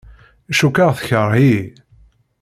Cukkeɣ 0.59 0.89
tekreh-iyi. 0.97 1.61